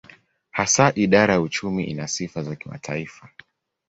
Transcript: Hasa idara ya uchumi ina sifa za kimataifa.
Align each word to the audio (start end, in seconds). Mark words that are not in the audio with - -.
Hasa 0.51 0.91
idara 0.95 1.33
ya 1.33 1.41
uchumi 1.41 1.83
ina 1.83 2.07
sifa 2.07 2.43
za 2.43 2.55
kimataifa. 2.55 3.29